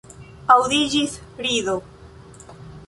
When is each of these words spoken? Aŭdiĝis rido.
Aŭdiĝis 0.55 1.13
rido. 1.47 1.79